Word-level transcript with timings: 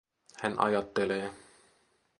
Hän 0.41 0.55
ajattelee. 0.59 1.31